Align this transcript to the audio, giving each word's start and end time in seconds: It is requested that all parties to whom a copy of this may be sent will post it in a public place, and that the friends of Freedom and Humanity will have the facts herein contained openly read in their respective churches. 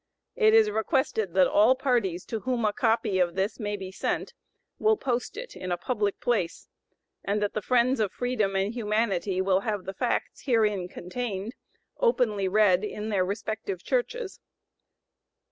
It 0.35 0.55
is 0.55 0.71
requested 0.71 1.35
that 1.35 1.45
all 1.45 1.75
parties 1.75 2.25
to 2.25 2.39
whom 2.39 2.65
a 2.65 2.73
copy 2.73 3.19
of 3.19 3.35
this 3.35 3.59
may 3.59 3.77
be 3.77 3.91
sent 3.91 4.33
will 4.79 4.97
post 4.97 5.37
it 5.37 5.55
in 5.55 5.71
a 5.71 5.77
public 5.77 6.19
place, 6.19 6.67
and 7.23 7.39
that 7.39 7.53
the 7.53 7.61
friends 7.61 7.99
of 7.99 8.11
Freedom 8.11 8.55
and 8.55 8.73
Humanity 8.73 9.41
will 9.41 9.59
have 9.59 9.85
the 9.85 9.93
facts 9.93 10.41
herein 10.45 10.87
contained 10.87 11.53
openly 11.99 12.47
read 12.47 12.83
in 12.83 13.09
their 13.09 13.23
respective 13.23 13.83
churches. 13.83 14.39